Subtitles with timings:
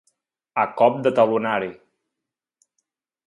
[0.61, 1.69] A cop de talonari.